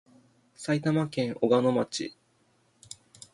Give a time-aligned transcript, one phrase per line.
[0.55, 2.15] 埼玉県小鹿野町